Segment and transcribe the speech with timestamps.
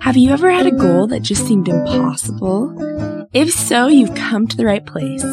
[0.00, 2.74] Have you ever had a goal that just seemed impossible?
[3.34, 5.24] If so, you've come to the right place.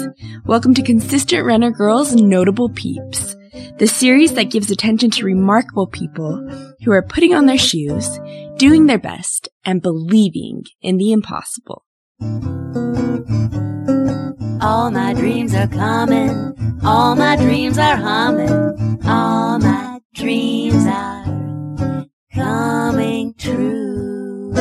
[0.46, 3.38] Welcome to Consistent Runner Girls Notable Peeps,
[3.78, 6.36] the series that gives attention to remarkable people
[6.84, 8.20] who are putting on their shoes,
[8.58, 11.86] doing their best, and believing in the impossible.
[14.62, 16.80] All my dreams are coming.
[16.84, 19.00] All my dreams are humming.
[19.06, 21.26] All my dreams are
[22.36, 24.52] coming true.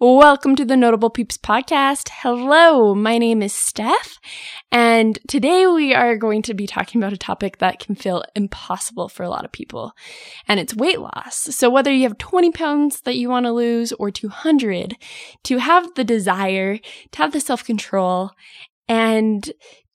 [0.00, 2.10] Welcome to the Notable Peeps podcast.
[2.12, 4.18] Hello, my name is Steph,
[4.72, 9.08] and today we are going to be talking about a topic that can feel impossible
[9.08, 9.92] for a lot of people,
[10.48, 11.36] and it's weight loss.
[11.36, 14.96] So whether you have 20 pounds that you want to lose or 200,
[15.44, 16.78] to have the desire,
[17.12, 18.32] to have the self-control,
[18.88, 19.52] and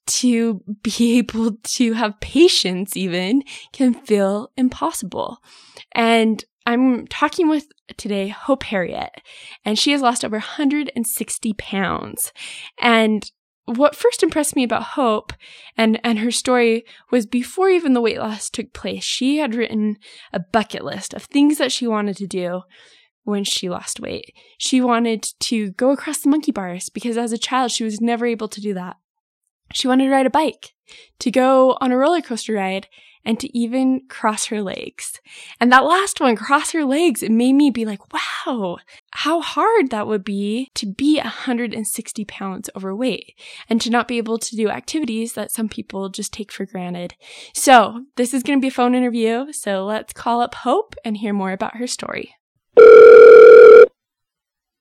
[0.08, 5.38] to be able to have patience even can feel impossible.
[5.94, 7.66] And I'm talking with
[7.96, 9.10] today Hope Herriot,
[9.64, 12.32] and she has lost over 160 pounds.
[12.78, 13.30] And
[13.64, 15.32] what first impressed me about Hope
[15.76, 19.96] and, and her story was before even the weight loss took place, she had written
[20.32, 22.62] a bucket list of things that she wanted to do
[23.24, 24.34] when she lost weight.
[24.56, 28.24] She wanted to go across the monkey bars because as a child, she was never
[28.24, 28.96] able to do that.
[29.72, 30.74] She wanted to ride a bike,
[31.18, 32.88] to go on a roller coaster ride,
[33.24, 35.20] and to even cross her legs.
[35.60, 38.78] And that last one, cross her legs, it made me be like, wow,
[39.12, 43.34] how hard that would be to be 160 pounds overweight
[43.68, 47.16] and to not be able to do activities that some people just take for granted.
[47.52, 49.52] So this is going to be a phone interview.
[49.52, 52.34] So let's call up Hope and hear more about her story.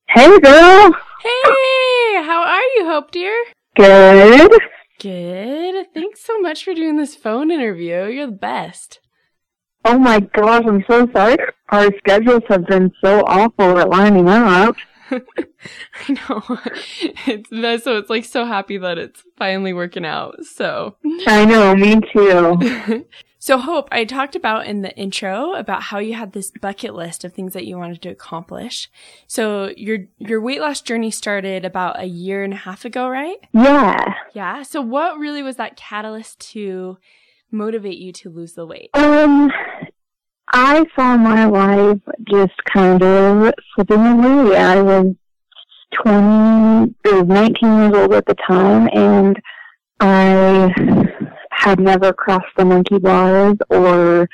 [0.10, 0.94] Hey, girl.
[1.22, 3.44] Hey, how are you, Hope, dear?
[3.76, 4.62] Good.
[5.00, 5.88] Good.
[5.94, 8.06] Thanks so much for doing this phone interview.
[8.06, 9.00] You're the best.
[9.86, 11.38] Oh my gosh, I'm so sorry.
[11.70, 14.76] Our schedules have been so awful at lining up.
[15.12, 16.60] I know.
[17.26, 20.44] It's so it's like so happy that it's finally working out.
[20.44, 23.06] So I know, me too.
[23.48, 27.24] So Hope, I talked about in the intro about how you had this bucket list
[27.24, 28.90] of things that you wanted to accomplish.
[29.26, 33.38] So your your weight loss journey started about a year and a half ago, right?
[33.54, 34.16] Yeah.
[34.34, 34.64] Yeah.
[34.64, 36.98] So what really was that catalyst to
[37.50, 38.90] motivate you to lose the weight?
[38.96, 39.50] Um,
[40.52, 44.58] I saw my life just kind of slipping away.
[44.58, 45.16] I was
[46.04, 49.42] 20, or 19 years old at the time, and
[50.02, 51.08] I
[51.58, 54.30] had never crossed the monkey bars or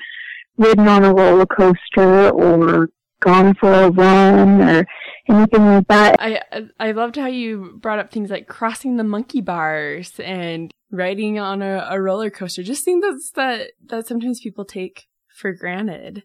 [0.58, 2.90] ridden on a roller coaster or
[3.22, 4.86] gone for a run or
[5.30, 6.18] anything like that.
[6.20, 6.42] I
[6.80, 11.62] I loved how you brought up things like crossing the monkey bars and riding on
[11.62, 12.62] a, a roller coaster.
[12.62, 16.24] Just things that's that that sometimes people take for granted.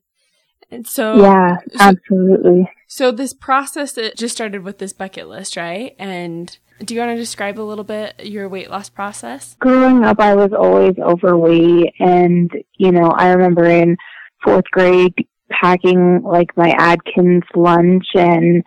[0.71, 2.71] And so Yeah, absolutely.
[2.89, 5.95] So, so this process it just started with this bucket list, right?
[5.99, 9.57] And do you want to describe a little bit your weight loss process?
[9.61, 13.97] Growing up, I was always overweight, and you know, I remember in
[14.43, 15.15] fourth grade
[15.51, 18.63] packing like my Atkins lunch and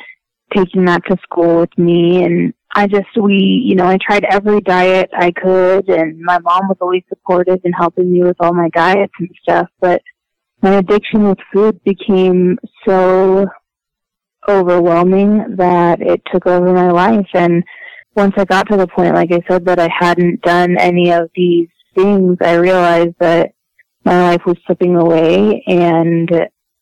[0.54, 2.24] taking that to school with me.
[2.24, 6.68] And I just, we, you know, I tried every diet I could, and my mom
[6.68, 9.70] was always supportive in helping me with all my diets and stuff.
[9.80, 10.02] But
[10.62, 13.48] my addiction with food became so
[14.48, 17.28] overwhelming that it took over my life.
[17.34, 17.64] And
[18.16, 21.30] once I got to the point, like I said, that I hadn't done any of
[21.36, 23.54] these things, I realized that
[24.04, 26.30] my life was slipping away and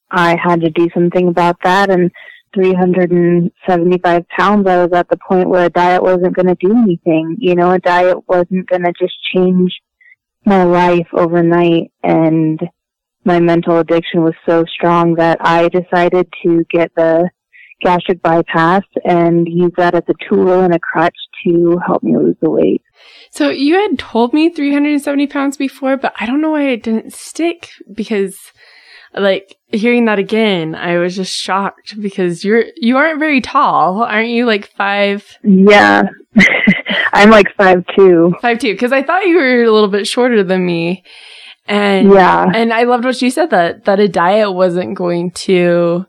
[0.09, 1.89] I had to do something about that.
[1.89, 2.11] And
[2.55, 7.37] 375 pounds, I was at the point where a diet wasn't going to do anything.
[7.39, 9.71] You know, a diet wasn't going to just change
[10.45, 11.91] my life overnight.
[12.01, 12.59] And
[13.23, 17.29] my mental addiction was so strong that I decided to get the
[17.81, 22.35] gastric bypass and use that as a tool and a crutch to help me lose
[22.41, 22.81] the weight.
[23.31, 27.13] So you had told me 370 pounds before, but I don't know why it didn't
[27.13, 28.37] stick because
[29.13, 34.03] like hearing that again, I was just shocked because you're, you aren't very tall.
[34.03, 35.25] Aren't you like five?
[35.43, 36.03] Yeah.
[37.13, 38.35] I'm like five two.
[38.41, 38.75] Five two.
[38.77, 41.03] Cause I thought you were a little bit shorter than me.
[41.65, 42.47] And yeah.
[42.53, 46.05] And I loved what you said that, that a diet wasn't going to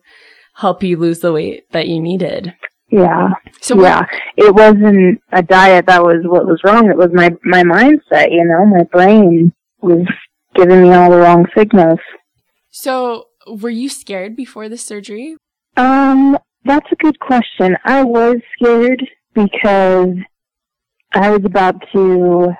[0.60, 2.54] help you lose the weight that you needed.
[2.90, 3.30] Yeah.
[3.60, 4.04] So yeah,
[4.36, 6.90] it wasn't a diet that was what was wrong.
[6.90, 8.32] It was my my mindset.
[8.32, 10.06] You know, my brain was
[10.54, 12.00] giving me all the wrong signals.
[12.70, 15.36] So, were you scared before the surgery?
[15.76, 17.76] Um, that's a good question.
[17.84, 19.02] I was scared
[19.34, 20.14] because
[21.12, 22.52] I was about to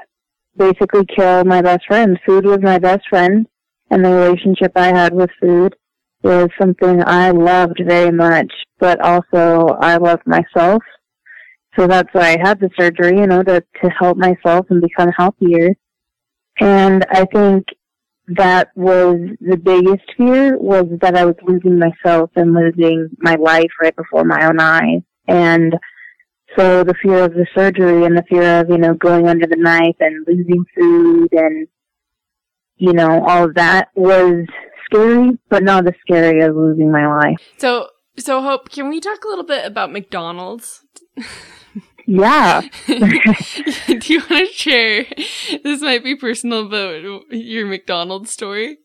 [0.56, 2.18] basically kill my best friend.
[2.24, 3.46] Food was my best friend,
[3.90, 5.74] and the relationship I had with food
[6.22, 10.82] was something I loved very much, but also I loved myself.
[11.78, 15.10] So that's why I had the surgery, you know, to, to help myself and become
[15.16, 15.74] healthier.
[16.60, 17.66] And I think
[18.28, 23.70] that was the biggest fear was that I was losing myself and losing my life
[23.80, 25.02] right before my own eyes.
[25.26, 25.74] And
[26.56, 29.56] so the fear of the surgery and the fear of, you know, going under the
[29.56, 31.68] knife and losing food and,
[32.76, 34.46] you know, all of that was
[34.90, 37.38] scary, but not as scary as losing my life.
[37.58, 40.84] So, so Hope, can we talk a little bit about McDonald's?
[42.06, 42.62] Yeah.
[42.86, 43.02] Do
[44.12, 45.06] you want to share?
[45.62, 48.78] This might be personal, but your McDonald's story.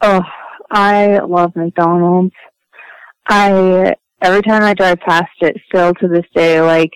[0.00, 0.22] Oh,
[0.70, 2.34] I love McDonald's.
[3.26, 6.90] I every time I drive past it, still to this day, like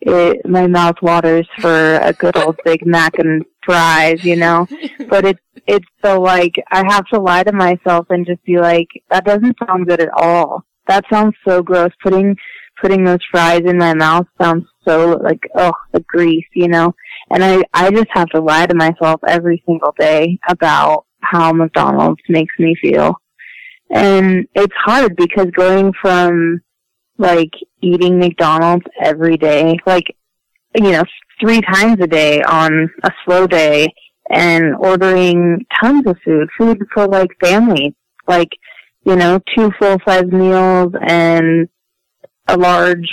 [0.00, 4.66] it, my mouth waters for a good old Big Mac and fries, you know.
[5.08, 8.88] But it's it's so like I have to lie to myself and just be like,
[9.10, 10.64] that doesn't sound good at all.
[10.88, 11.90] That sounds so gross.
[12.02, 12.36] Putting
[12.80, 16.94] putting those fries in my mouth sounds so like oh the grease, you know.
[17.30, 22.22] And I I just have to lie to myself every single day about how McDonald's
[22.28, 23.14] makes me feel.
[23.90, 26.62] And it's hard because going from
[27.20, 30.06] like eating McDonald's every day, like
[30.74, 31.04] you know,
[31.40, 33.88] three times a day on a slow day
[34.30, 37.94] and ordering tons of food, food for like family,
[38.28, 38.50] like,
[39.04, 41.68] you know, two full size meals and
[42.46, 43.08] a large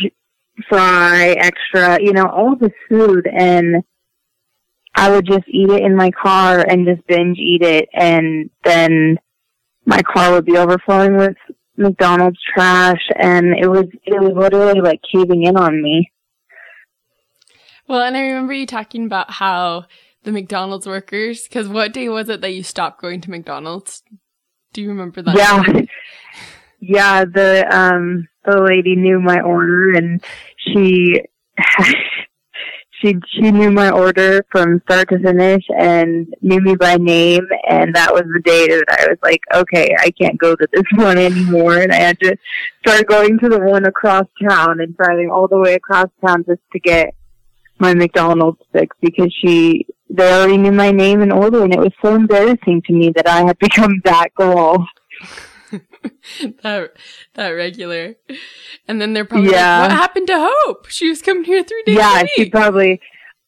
[0.69, 3.27] fry, extra, you know, all this food.
[3.27, 3.83] And
[4.95, 7.89] I would just eat it in my car and just binge eat it.
[7.93, 9.17] And then
[9.85, 11.37] my car would be overflowing with
[11.77, 16.11] McDonald's trash and it was it was literally like caving in on me.
[17.87, 19.85] Well, and I remember you talking about how
[20.23, 24.03] the McDonald's workers, because what day was it that you stopped going to McDonald's?
[24.73, 25.35] Do you remember that?
[25.35, 25.81] Yeah.
[26.79, 30.23] yeah, the um the lady knew my order and
[30.57, 31.21] she
[32.99, 37.95] she she knew my order from start to finish and knew me by name and
[37.95, 41.17] that was the day that I was like, okay, I can't go to this one
[41.17, 42.35] anymore and I had to
[42.85, 46.61] start going to the one across town and driving all the way across town just
[46.73, 47.13] to get
[47.79, 51.93] my McDonald's fix because she they already knew my name and order and it was
[52.01, 54.87] so embarrassing to me that I had become that girl.
[56.63, 56.91] that
[57.33, 58.15] that regular.
[58.87, 59.81] And then they're probably yeah.
[59.81, 60.87] like, what happened to Hope?
[60.89, 63.01] She was coming here three days Yeah, she probably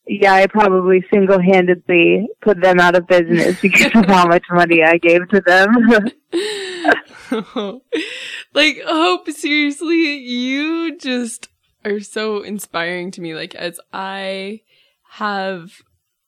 [0.09, 4.81] yeah, I probably single handedly put them out of business because of how much money
[4.83, 6.11] I gave to them.
[8.53, 11.49] like, Hope, seriously, you just
[11.85, 13.35] are so inspiring to me.
[13.35, 14.61] Like, as I
[15.11, 15.83] have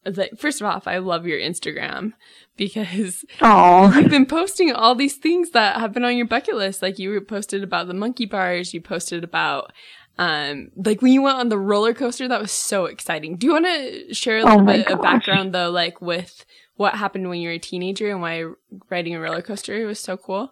[0.05, 2.13] like first of all, I love your Instagram
[2.57, 3.95] because Aww.
[4.01, 6.81] you've been posting all these things that have been on your bucket list.
[6.81, 9.71] Like you posted about the monkey bars, you posted about
[10.17, 13.37] um like when you went on the roller coaster, that was so exciting.
[13.37, 14.93] Do you want to share a little oh bit gosh.
[14.93, 16.45] of background though, like with
[16.75, 18.45] what happened when you were a teenager and why
[18.89, 20.51] riding a roller coaster was so cool?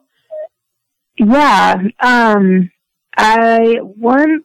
[1.18, 1.75] Yeah.
[2.00, 2.72] Um
[3.18, 4.44] I one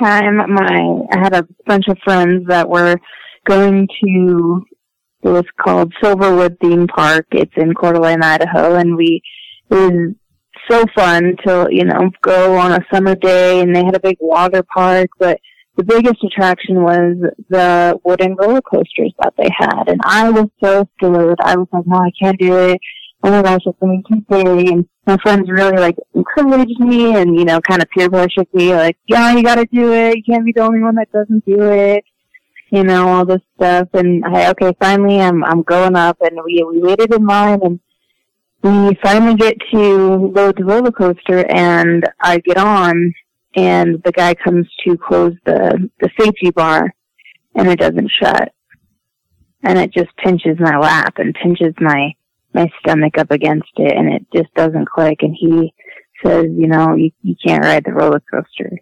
[0.00, 2.96] time my I had a bunch of friends that were
[3.44, 4.64] going to
[5.24, 7.26] it was called Silverwood Theme Park.
[7.32, 9.22] It's in Coeur d'Alene, Idaho, and we
[9.70, 10.14] it was
[10.70, 14.18] so fun to you know go on a summer day, and they had a big
[14.20, 15.40] water park, but
[15.76, 17.16] the biggest attraction was
[17.48, 21.38] the wooden roller coasters that they had, and I was so scared.
[21.42, 22.78] I was like, no, I can't do it.
[23.24, 24.72] Oh my gosh, it's going to be too.
[24.72, 28.74] And my friends really like encouraged me and, you know, kind of peer pressured me
[28.74, 30.18] like, yeah, you gotta do it.
[30.18, 32.04] You can't be the only one that doesn't do it
[32.74, 33.88] you know, all this stuff.
[33.94, 37.80] And I, okay, finally I'm, I'm going up and we, we waited in line and
[38.62, 43.14] we finally get to load the roller coaster and I get on
[43.54, 46.92] and the guy comes to close the, the safety bar
[47.54, 48.52] and it doesn't shut.
[49.62, 52.14] And it just pinches my lap and pinches my,
[52.52, 55.18] my stomach up against it and it just doesn't click.
[55.22, 55.72] And he
[56.24, 58.78] says, you know, you, you can't ride the roller coaster.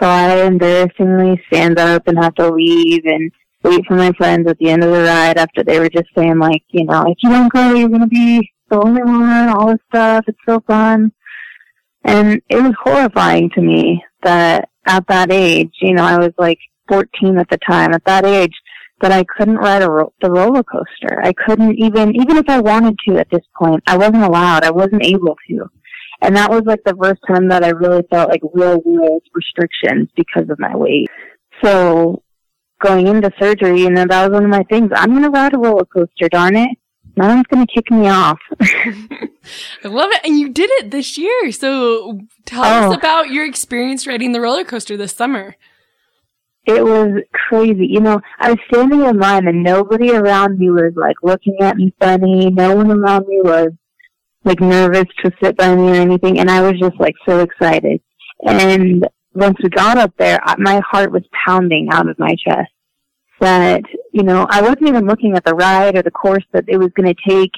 [0.00, 3.30] So I embarrassingly stand up and have to leave and
[3.62, 6.38] wait for my friends at the end of the ride after they were just saying
[6.38, 9.78] like, you know, if you don't go, you're gonna be the only one, all this
[9.88, 10.24] stuff.
[10.26, 11.12] It's so fun.
[12.04, 16.58] And it was horrifying to me that at that age, you know, I was like
[16.88, 18.54] 14 at the time, at that age,
[19.00, 21.20] that I couldn't ride a ro- the roller coaster.
[21.22, 24.64] I couldn't even, even if I wanted to at this point, I wasn't allowed.
[24.64, 25.70] I wasn't able to.
[26.22, 30.08] And that was like the first time that I really felt like real world restrictions
[30.16, 31.08] because of my weight.
[31.64, 32.22] So
[32.80, 34.90] going into surgery, you know, that was one of my things.
[34.94, 36.70] I'm going to ride a roller coaster, darn it.
[37.16, 38.38] no one's going to kick me off.
[38.60, 40.20] I love it.
[40.24, 41.50] And you did it this year.
[41.52, 42.90] So tell Oh.
[42.92, 45.56] us about your experience riding the roller coaster this summer.
[46.64, 47.88] It was crazy.
[47.90, 51.76] You know, I was standing in line and nobody around me was like looking at
[51.76, 52.50] me funny.
[52.50, 53.70] No one around me was
[54.44, 56.38] like nervous to sit by me or anything.
[56.38, 58.00] And I was just like so excited.
[58.44, 62.70] And once we got up there, my heart was pounding out of my chest
[63.40, 63.82] that,
[64.12, 66.90] you know, I wasn't even looking at the ride or the course that it was
[66.96, 67.52] going to take.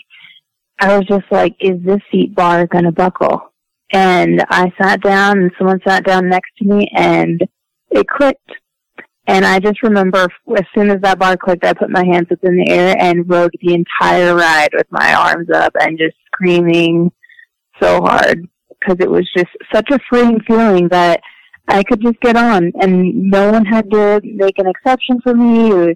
[0.78, 3.52] I was just like, is this seat bar going to buckle?
[3.92, 7.40] And I sat down and someone sat down next to me and
[7.90, 8.50] it clicked.
[9.26, 12.40] And I just remember as soon as that bar clicked, I put my hands up
[12.42, 17.10] in the air and rode the entire ride with my arms up and just screaming
[17.80, 21.20] so hard because it was just such a freeing feeling that
[21.68, 25.72] I could just get on and no one had to make an exception for me
[25.72, 25.94] or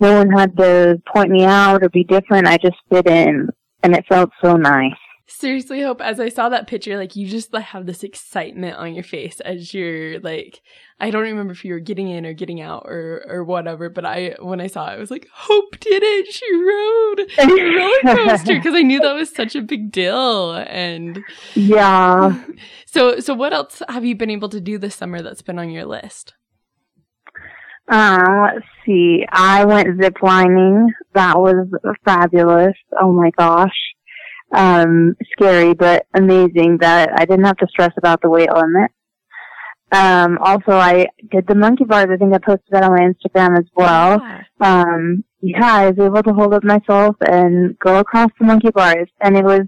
[0.00, 2.46] no one had to point me out or be different.
[2.46, 3.48] I just fit in
[3.82, 4.92] and it felt so nice.
[5.32, 8.94] Seriously, Hope, as I saw that picture, like you just like, have this excitement on
[8.94, 10.60] your face as you're like,
[10.98, 14.04] I don't remember if you were getting in or getting out or, or whatever, but
[14.04, 16.32] I, when I saw it, I was like, Hope did it.
[16.32, 20.52] She rode the roller coaster because I knew that was such a big deal.
[20.52, 21.22] And
[21.54, 22.42] Yeah.
[22.86, 25.70] so, so what else have you been able to do this summer that's been on
[25.70, 26.34] your list?
[27.88, 29.24] Uh, let's see.
[29.30, 30.92] I went zip lining.
[31.14, 31.68] That was
[32.04, 32.76] fabulous.
[33.00, 33.76] Oh my gosh.
[34.52, 38.90] Um, scary, but amazing that I didn't have to stress about the weight limit.
[39.92, 42.08] Um, also I did the monkey bars.
[42.12, 44.20] I think I posted that on my Instagram as well.
[44.20, 44.42] Yeah.
[44.60, 49.08] Um, yeah, I was able to hold up myself and go across the monkey bars
[49.20, 49.62] and it was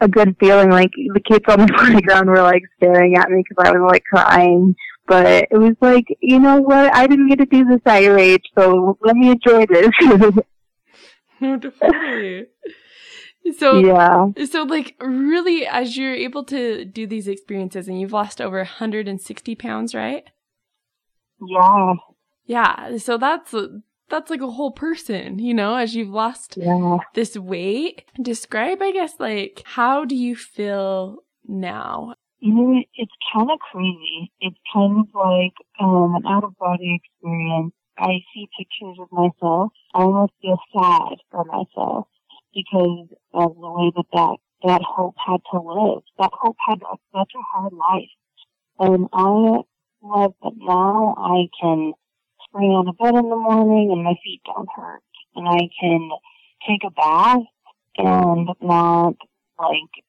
[0.00, 0.70] a good feeling.
[0.70, 4.04] Like the kids on the playground were like staring at me because I was like
[4.04, 4.74] crying
[5.10, 6.94] but it was like, you know what?
[6.94, 9.90] I didn't get to do this at your age, so let me enjoy this.
[11.42, 12.48] No, totally.
[13.58, 14.26] So, yeah.
[14.46, 19.54] So, like, really, as you're able to do these experiences and you've lost over 160
[19.56, 20.24] pounds, right?
[21.40, 21.94] Yeah.
[22.44, 22.96] Yeah.
[22.98, 23.54] So that's,
[24.08, 26.98] that's like a whole person, you know, as you've lost Yeah.
[27.14, 28.04] this weight.
[28.20, 32.14] Describe, I guess, like, how do you feel now?
[32.40, 34.32] You know, it's kind of crazy.
[34.40, 37.72] It's kind of like um, an out of body experience.
[37.98, 39.72] I see pictures of myself.
[39.94, 42.06] I almost feel sad for myself
[42.54, 46.02] because of the way that that, that hope had to live.
[46.18, 48.10] That hope had a, such a hard life.
[48.78, 49.62] And I
[50.02, 51.92] love that now I can
[52.48, 55.02] spring out of bed in the morning and my feet don't hurt.
[55.36, 56.10] And I can
[56.66, 57.46] take a bath
[57.96, 59.14] and not
[59.58, 60.04] like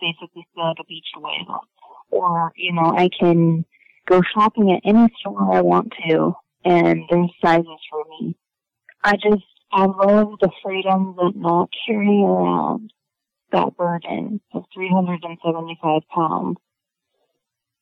[0.00, 1.62] basically feel like a beach whale
[2.10, 3.64] or you know I can
[4.06, 6.32] go shopping at any store I want to,
[6.64, 8.36] and there's sizes for me.
[9.02, 12.92] I just I love the freedom that not carrying around
[13.52, 16.58] that burden of 375 pounds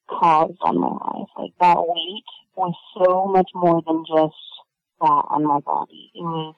[0.09, 1.29] caused on my life.
[1.39, 2.25] Like that weight
[2.57, 4.35] was so much more than just
[5.01, 6.11] that on my body.
[6.15, 6.55] It was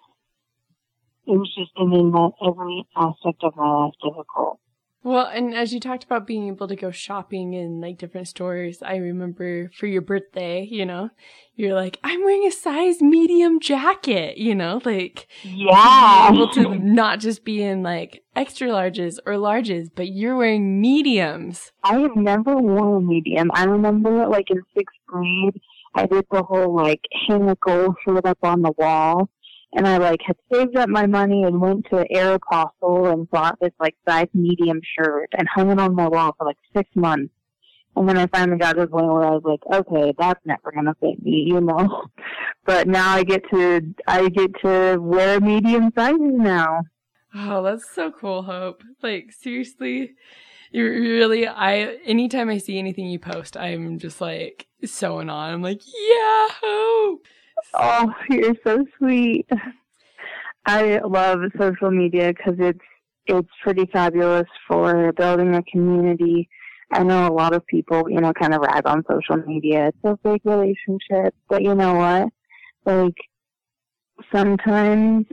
[1.27, 4.61] it was just it made my every aspect of my life difficult.
[5.07, 8.83] Well, and as you talked about being able to go shopping in like different stores,
[8.83, 11.11] I remember for your birthday, you know,
[11.55, 16.33] you're like, I'm wearing a size medium jacket, you know, like Yeah.
[16.33, 21.71] able to not just be in like extra larges or larges, but you're wearing mediums.
[21.85, 23.53] I have never worn a medium.
[23.55, 25.61] I remember like in sixth grade,
[25.95, 29.29] I did the whole like hang a gold shirt up on the wall.
[29.77, 33.73] And I like had saved up my money and went to Aeropostale and bought this
[33.79, 37.33] like size medium shirt and hung it on my wall for like six months.
[37.95, 40.73] And then I finally got to the point where I was like, okay, that's never
[40.75, 42.05] gonna fit me, you know.
[42.65, 46.81] But now I get to I get to wear medium sizes now.
[47.33, 48.83] Oh, that's so cool, Hope.
[49.05, 50.15] Like seriously,
[50.73, 55.47] you really I anytime I see anything you post, I'm just like so awe.
[55.47, 57.27] I'm like, yeah, Hope.
[57.75, 59.49] Oh, you're so sweet.
[60.67, 62.81] I love social media because it's
[63.27, 66.49] it's pretty fabulous for building a community.
[66.93, 69.89] I know a lot of people, you know, kind of rag on social media.
[69.89, 72.29] It's a fake relationship, but you know what?
[72.85, 73.17] Like
[74.33, 75.27] sometimes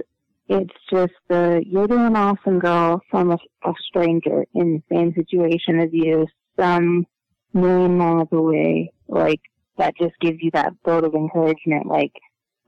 [0.48, 5.80] it's just the you're doing awesome, girl, from a, a stranger in the same situation
[5.80, 6.28] as you,
[6.60, 7.06] some
[7.54, 8.92] million miles away.
[9.08, 9.42] Like
[9.78, 11.88] that just gives you that vote of encouragement.
[11.88, 12.12] Like,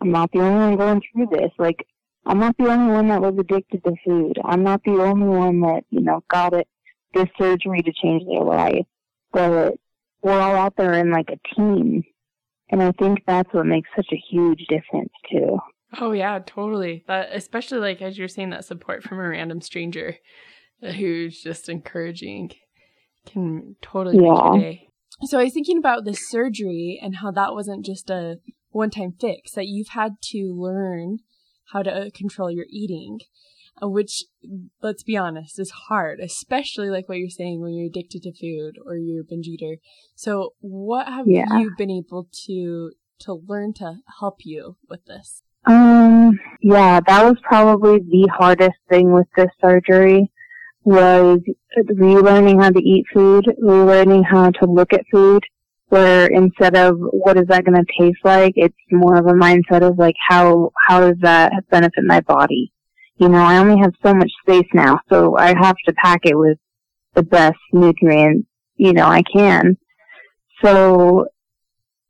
[0.02, 1.52] I'm not the only one going through this.
[1.58, 1.86] Like,
[2.26, 4.40] I'm not the only one that was addicted to food.
[4.44, 6.68] I'm not the only one that, you know, got it,
[7.14, 8.86] this surgery to change their life.
[9.32, 9.76] But
[10.22, 12.04] we're all out there in like a team.
[12.70, 15.60] And I think that's what makes such a huge difference too.
[16.02, 17.04] Oh yeah, totally.
[17.08, 20.18] That especially like as you're saying that support from a random stranger
[20.82, 22.52] who's just encouraging
[23.26, 24.54] can totally make Yeah.
[24.54, 24.88] your day.
[25.22, 28.40] So I was thinking about the surgery and how that wasn't just a
[28.72, 31.20] one-time fix that you've had to learn
[31.72, 33.20] how to control your eating,
[33.82, 34.26] uh, which
[34.82, 38.76] let's be honest is hard, especially like what you're saying when you're addicted to food
[38.86, 39.78] or you're a binge eater.
[40.16, 41.46] So what have Yeah.
[41.58, 45.42] you been able to to learn to help you with this?
[45.66, 50.32] Um, yeah, that was probably the hardest thing with this surgery
[50.86, 51.40] was
[51.92, 55.44] relearning how to eat food, relearning how to look at food,
[55.88, 59.82] where instead of what is that going to taste like, it's more of a mindset
[59.82, 62.72] of like how, how does that benefit my body?
[63.18, 66.38] You know, I only have so much space now, so I have to pack it
[66.38, 66.58] with
[67.16, 69.78] the best nutrients, you know, I can.
[70.64, 71.28] So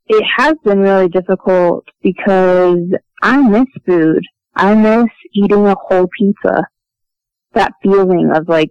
[0.08, 2.78] it has been really difficult because
[3.22, 4.22] I miss food.
[4.54, 6.66] I miss eating a whole pizza.
[7.56, 8.70] That feeling of like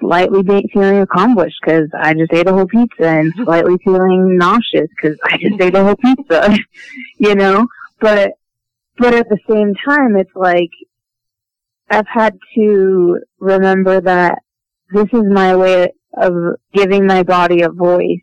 [0.00, 5.18] slightly feeling accomplished because I just ate a whole pizza and slightly feeling nauseous because
[5.24, 6.56] I just ate a whole pizza,
[7.18, 7.66] you know?
[8.00, 8.32] But,
[8.98, 10.70] but at the same time, it's like
[11.90, 14.38] I've had to remember that
[14.92, 16.32] this is my way of
[16.72, 18.20] giving my body a voice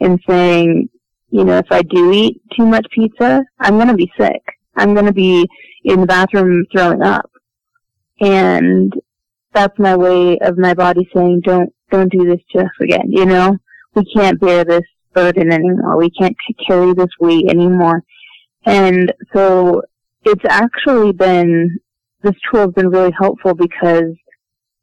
[0.00, 0.88] and saying,
[1.30, 4.42] you know, if I do eat too much pizza, I'm going to be sick.
[4.76, 5.46] I'm going to be
[5.84, 7.30] in the bathroom throwing up.
[8.20, 8.92] And
[9.52, 13.06] that's my way of my body saying, don't, don't do this to us again.
[13.08, 13.56] You know,
[13.94, 14.84] we can't bear this
[15.14, 15.96] burden anymore.
[15.96, 18.02] We can't carry this weight anymore.
[18.64, 19.82] And so
[20.24, 21.78] it's actually been,
[22.22, 24.14] this tool has been really helpful because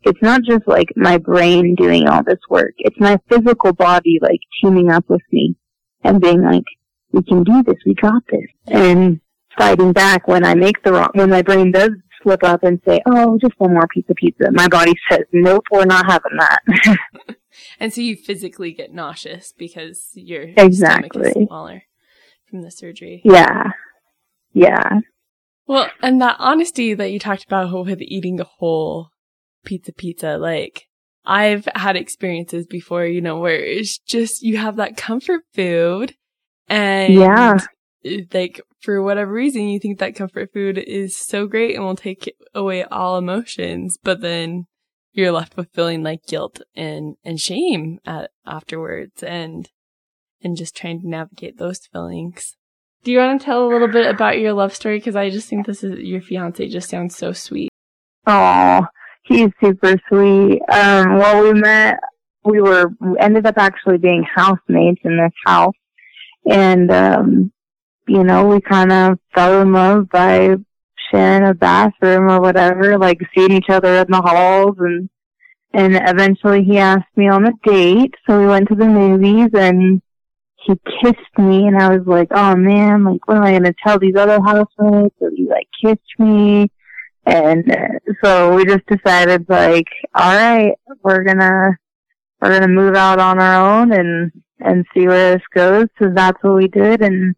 [0.04, 2.74] it's not just like my brain doing all this work.
[2.77, 5.56] It's my physical body like teaming up with me
[6.04, 6.63] and being like,
[7.12, 8.48] we can do this, we got this.
[8.68, 9.20] And
[9.58, 11.92] fighting back when I make the wrong, when my brain does
[12.25, 14.51] slip up and say, oh, just one more piece of pizza.
[14.51, 16.98] My body says, nope, we're not having that.
[17.79, 21.30] And so you physically get nauseous because your stomach Exactly.
[21.30, 21.84] is smaller
[22.49, 23.21] from the surgery.
[23.23, 23.71] yeah.
[24.52, 24.99] Yeah.
[25.65, 29.08] Well, and that honesty that you talked about with eating a whole
[29.63, 30.84] pizza pizza, like
[31.26, 36.13] I've had experiences before, you know, where it's just you have that comfort food
[36.67, 37.58] and Yeah.
[38.34, 42.34] Like for whatever reason you think that comfort food is so great and will take
[42.54, 44.65] away all emotions, but then
[45.13, 49.70] you're left with feeling like guilt and and shame at, afterwards and
[50.44, 52.56] and just trying to navigate those feelings.
[53.04, 54.98] Do you want to tell a little bit about your love story?
[54.98, 57.70] Because I just think this is your fiance just sounds so sweet.
[58.28, 58.86] Oh,
[59.24, 60.62] he's super sweet.
[60.70, 62.00] Um, well, we met,
[62.44, 65.76] we were, we ended up actually being housemates in this house.
[66.50, 67.52] And, um,
[68.08, 70.56] you know, we kind of fell in love by
[71.12, 75.10] sharing a bathroom or whatever, like seeing each other in the halls and,
[75.74, 78.13] and eventually he asked me on a date.
[78.28, 80.02] So we went to the movies and
[80.63, 83.74] he kissed me and I was like, oh man, like what am I going to
[83.86, 85.15] tell these other housemates?
[85.20, 86.70] So he like kissed me.
[87.26, 91.72] And uh, so we just decided like, all right, we're gonna,
[92.39, 95.88] we're gonna move out on our own and, and see where this goes.
[96.00, 97.02] So that's what we did.
[97.02, 97.36] And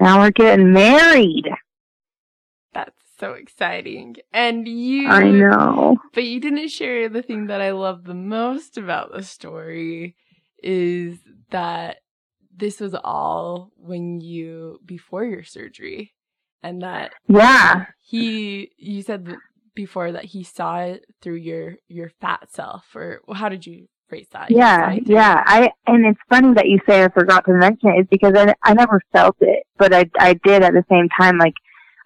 [0.00, 1.48] now we're getting married.
[2.72, 4.16] That's so exciting.
[4.32, 5.96] And you I know.
[6.14, 10.16] But you didn't share the thing that I love the most about the story
[10.62, 11.18] is
[11.50, 11.98] that
[12.54, 16.12] this was all when you before your surgery
[16.62, 17.86] and that Yeah.
[17.98, 19.34] he you said
[19.74, 23.86] before that he saw it through your your fat self or how did you
[24.50, 25.42] Yeah, yeah.
[25.46, 28.54] I and it's funny that you say I forgot to mention it is because I
[28.62, 31.38] I never felt it, but I I did at the same time.
[31.38, 31.54] Like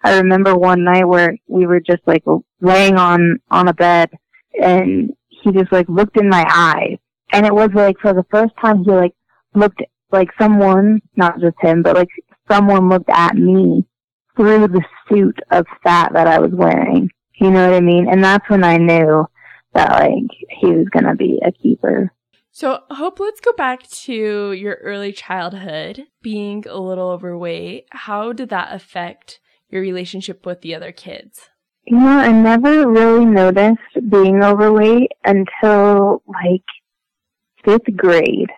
[0.03, 2.23] I remember one night where we were just like
[2.61, 4.11] laying on on a bed,
[4.61, 6.97] and he just like looked in my eyes,
[7.31, 9.13] and it was like for the first time he like
[9.55, 12.09] looked like someone, not just him, but like
[12.49, 13.85] someone looked at me
[14.35, 17.09] through the suit of fat that I was wearing.
[17.39, 18.07] You know what I mean?
[18.09, 19.25] And that's when I knew
[19.75, 22.11] that like he was gonna be a keeper.
[22.51, 27.87] So, Hope, let's go back to your early childhood, being a little overweight.
[27.91, 31.49] How did that affect your relationship with the other kids?
[31.85, 36.63] You know, I never really noticed being overweight until like
[37.65, 38.49] fifth grade.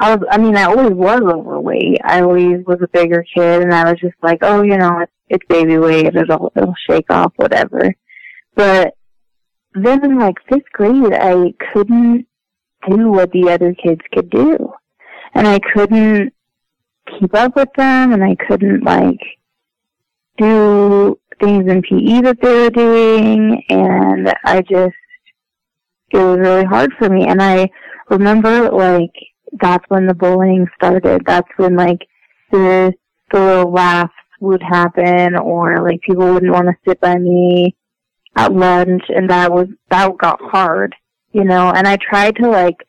[0.00, 1.98] I was, I mean, I always was overweight.
[2.02, 5.12] I always was a bigger kid and I was just like, oh, you know, it's,
[5.28, 6.06] it's baby weight.
[6.06, 7.94] It'll, it'll shake off, whatever.
[8.54, 8.94] But
[9.74, 12.26] then in like fifth grade, I couldn't
[12.88, 14.72] do what the other kids could do.
[15.34, 16.32] And I couldn't
[17.18, 19.20] keep up with them and I couldn't like,
[20.36, 24.94] do things in PE that they were doing and I just,
[26.10, 27.26] it was really hard for me.
[27.26, 27.68] And I
[28.08, 29.12] remember like,
[29.60, 31.22] that's when the bullying started.
[31.26, 32.06] That's when like
[32.50, 32.92] the,
[33.32, 37.76] the little laughs would happen or like people wouldn't want to sit by me
[38.36, 40.94] at lunch and that was, that got hard,
[41.32, 42.86] you know, and I tried to like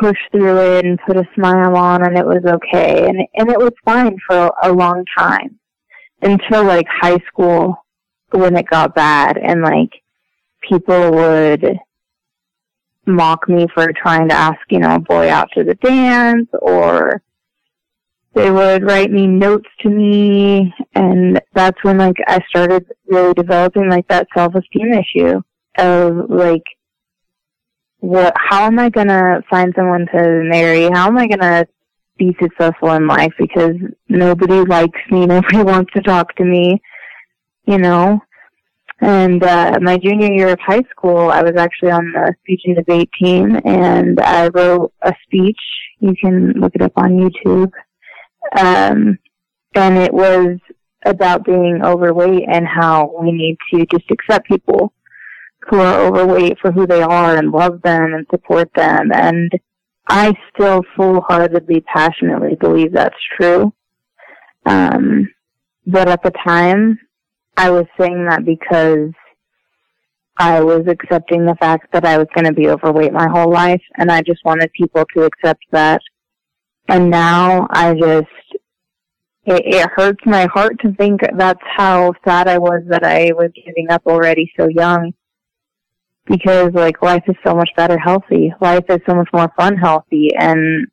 [0.00, 3.58] push through it and put a smile on and it was okay and, and it
[3.58, 5.58] was fine for a long time
[6.22, 7.76] until like high school
[8.30, 9.90] when it got bad and like
[10.68, 11.78] people would
[13.06, 17.22] mock me for trying to ask, you know, a boy out to the dance or
[18.34, 23.88] they would write me notes to me and that's when like I started really developing
[23.88, 25.40] like that self-esteem issue
[25.78, 26.62] of like
[28.04, 30.90] what how am I gonna find someone to marry?
[30.92, 31.66] How am I gonna
[32.18, 33.76] be successful in life because
[34.08, 36.82] nobody likes me, nobody wants to talk to me,
[37.66, 38.20] you know.
[39.00, 42.76] And uh, my junior year of high school, I was actually on the speech and
[42.76, 45.58] debate team, and I wrote a speech.
[45.98, 47.72] You can look it up on YouTube.
[48.56, 49.18] Um,
[49.74, 50.58] and it was
[51.04, 54.92] about being overweight and how we need to just accept people
[55.68, 59.10] who are overweight for who they are and love them and support them.
[59.12, 59.50] And
[60.08, 63.72] I still full-heartedly, passionately believe that's true.
[64.66, 65.28] Um,
[65.86, 66.98] but at the time,
[67.56, 69.10] I was saying that because
[70.36, 73.82] I was accepting the fact that I was going to be overweight my whole life,
[73.96, 76.02] and I just wanted people to accept that.
[76.88, 78.28] And now I just,
[79.46, 83.50] it, it hurts my heart to think that's how sad I was that I was
[83.54, 85.12] giving up already so young
[86.26, 88.52] because like life is so much better healthy.
[88.60, 90.86] Life is so much more fun healthy and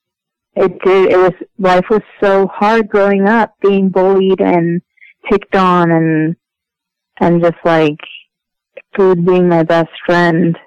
[0.55, 4.81] it did it was life was so hard growing up being bullied and
[5.29, 6.35] picked on and
[7.19, 7.99] and just like
[8.95, 10.57] food being my best friend.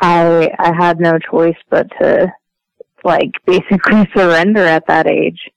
[0.00, 2.32] I I had no choice but to
[3.06, 5.50] like basically surrender at that age.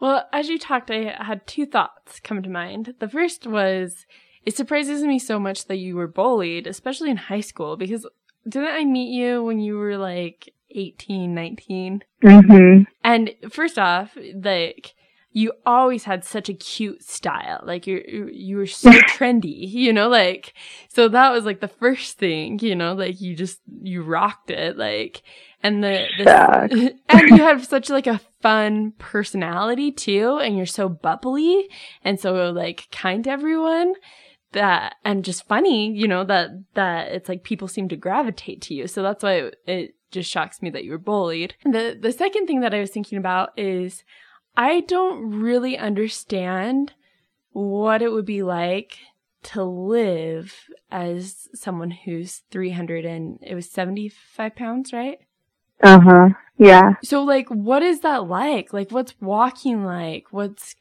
[0.00, 2.94] Well, as you talked, I had two thoughts come to mind.
[3.00, 4.06] The first was
[4.46, 8.06] it surprises me so much that you were bullied, especially in high school, because
[8.48, 12.02] didn't I meet you when you were like 18, 19?
[12.24, 12.82] Mm-hmm.
[13.04, 14.94] And first off, like,
[15.32, 17.60] you always had such a cute style.
[17.62, 20.54] Like you you were so trendy, you know, like
[20.88, 24.76] so that was like the first thing, you know, like you just you rocked it
[24.76, 25.22] like
[25.62, 30.88] and the, the and you have such like a fun personality too and you're so
[30.88, 31.68] bubbly
[32.02, 33.94] and so like kind to everyone
[34.52, 38.74] that and just funny, you know, that that it's like people seem to gravitate to
[38.74, 38.86] you.
[38.86, 41.54] So that's why it, it just shocks me that you were bullied.
[41.64, 44.02] The the second thing that I was thinking about is
[44.56, 46.92] I don't really understand
[47.52, 48.98] what it would be like
[49.42, 50.54] to live
[50.90, 55.18] as someone who's 300 and it was 75 pounds, right?
[55.82, 56.28] Uh huh.
[56.58, 56.94] Yeah.
[57.02, 58.72] So like, what is that like?
[58.72, 60.26] Like, what's walking like?
[60.30, 60.76] What's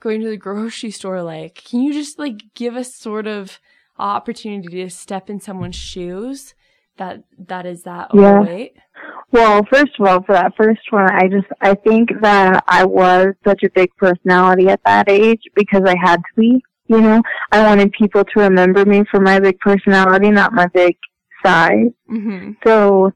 [0.00, 1.54] going to the grocery store like?
[1.54, 3.58] Can you just like give us sort of
[3.98, 6.54] opportunity to step in someone's shoes
[6.98, 8.38] that that is that Yeah.
[8.40, 8.74] overweight?
[9.30, 13.28] Well, first of all, for that first one, I just I think that I was
[13.46, 16.62] such a big personality at that age because I had to be.
[16.88, 20.96] You know, I wanted people to remember me for my big personality, not my big
[21.42, 21.88] size.
[22.10, 22.52] Mm-hmm.
[22.66, 23.12] So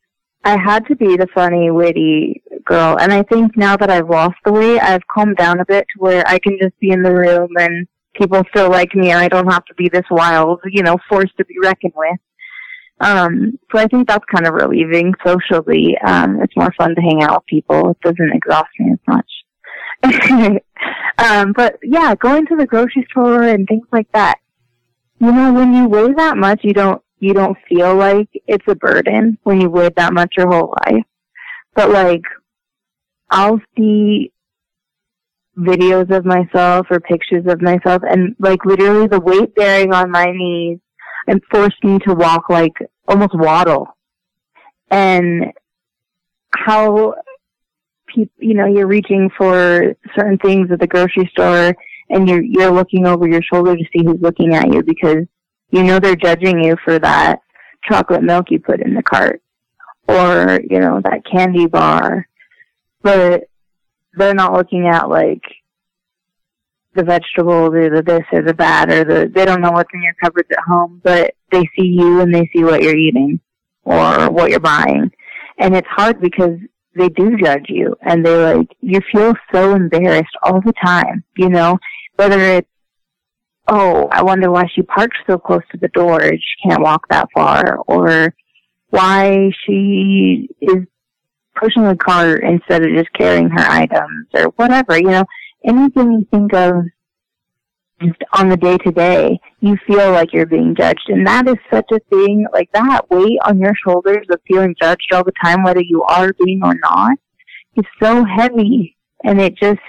[0.46, 2.96] I had to be the funny, witty girl.
[3.00, 5.98] And I think now that I've lost the weight, I've calmed down a bit to
[5.98, 9.26] where I can just be in the room and people still like me and I
[9.26, 12.20] don't have to be this wild, you know, force to be reckoned with.
[13.00, 15.98] Um, so I think that's kind of relieving socially.
[16.06, 17.90] Um, it's more fun to hang out with people.
[17.90, 20.62] It doesn't exhaust me as much.
[21.18, 24.38] um, but yeah, going to the grocery store and things like that.
[25.18, 28.74] You know, when you weigh that much, you don't, you don't feel like it's a
[28.74, 31.04] burden when you weighed that much your whole life.
[31.74, 32.22] But like,
[33.30, 34.32] I'll see
[35.58, 40.26] videos of myself or pictures of myself and like literally the weight bearing on my
[40.26, 40.78] knees
[41.26, 42.74] and forced me to walk like
[43.08, 43.88] almost waddle.
[44.90, 45.52] And
[46.54, 47.14] how
[48.06, 51.74] people, you know, you're reaching for certain things at the grocery store
[52.10, 55.26] and you're, you're looking over your shoulder to see who's looking at you because
[55.70, 57.40] you know they're judging you for that
[57.88, 59.42] chocolate milk you put in the cart
[60.08, 62.28] or, you know, that candy bar.
[63.02, 63.44] But
[64.14, 65.42] they're not looking at like
[66.94, 70.02] the vegetables or the this or the that or the they don't know what's in
[70.02, 73.38] your cupboards at home, but they see you and they see what you're eating
[73.84, 75.10] or what you're buying.
[75.58, 76.58] And it's hard because
[76.94, 81.50] they do judge you and they like you feel so embarrassed all the time, you
[81.50, 81.78] know?
[82.16, 82.68] whether it's,
[83.68, 86.20] oh, I wonder why she parked so close to the door.
[86.22, 88.34] She can't walk that far or
[88.90, 90.86] why she is
[91.54, 95.24] pushing the cart instead of just carrying her items or whatever, you know,
[95.64, 96.74] anything you think of
[98.00, 101.08] just on the day to day, you feel like you're being judged.
[101.08, 105.12] And that is such a thing, like that weight on your shoulders of feeling judged
[105.12, 107.16] all the time, whether you are being or not,
[107.76, 108.96] is so heavy.
[109.24, 109.80] And it just,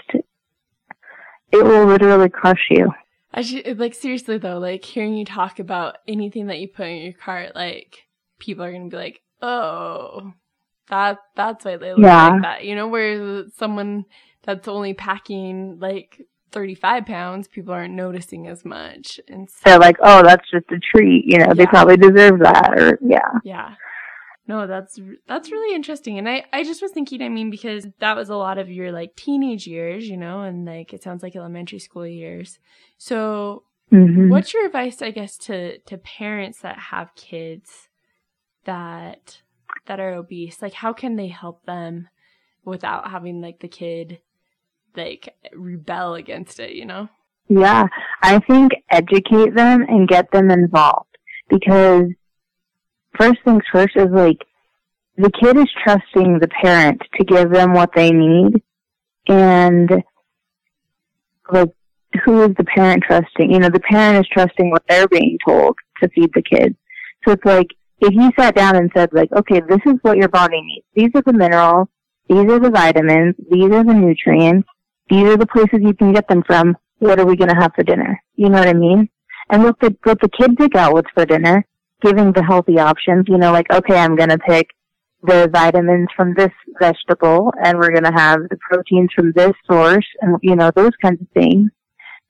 [1.52, 2.92] it will literally crush you.
[3.34, 6.98] I should, like seriously though, like hearing you talk about anything that you put in
[7.04, 8.06] your cart, like
[8.40, 10.32] people are gonna be like, oh,
[10.90, 12.30] that that's why they look Yeah.
[12.30, 12.88] like that, you know.
[12.88, 14.06] Whereas someone
[14.44, 19.80] that's only packing like thirty five pounds, people aren't noticing as much, and so They're
[19.80, 23.40] like, oh, that's just a treat, you know, they probably deserve that, or, yeah.
[23.44, 23.76] Yeah.
[24.48, 26.18] No, that's that's really interesting.
[26.18, 28.92] And I I just was thinking, I mean, because that was a lot of your
[28.92, 32.60] like teenage years, you know, and like it sounds like elementary school years.
[32.98, 37.90] So, hmm what's your advice, I guess, to to parents that have kids
[38.64, 39.42] that
[39.86, 40.62] that are obese?
[40.62, 42.08] Like how can they help them
[42.64, 44.20] without having like the kid
[44.96, 47.10] like rebel against it, you know?
[47.50, 47.88] Yeah,
[48.22, 51.18] I think educate them and get them involved
[51.50, 52.08] because
[53.20, 54.38] first things first is like
[55.18, 58.62] the kid is trusting the parent to give them what they need
[59.28, 59.90] and
[61.52, 61.70] like
[62.24, 63.52] who is the parent trusting?
[63.52, 66.76] You know, the parent is trusting what they're being told to feed the kid.
[67.26, 67.68] So it's like
[68.00, 70.86] if you sat down and said like, okay, this is what your body needs.
[70.96, 71.88] These are the minerals,
[72.30, 74.68] these are the vitamins, these are the nutrients,
[75.10, 76.78] these are the places you can get them from.
[77.00, 78.22] What are we going to have for dinner?
[78.36, 79.10] You know what I mean?
[79.50, 81.66] And let the, let the kid pick out what's for dinner,
[82.02, 84.70] giving the healthy options, you know, like, okay, I'm going to pick
[85.24, 90.06] the vitamins from this vegetable and we're going to have the proteins from this source
[90.22, 91.72] and, you know, those kinds of things.